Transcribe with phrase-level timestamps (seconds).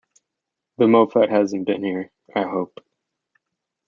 [0.79, 2.83] That Moffat hasn't been here, I hope?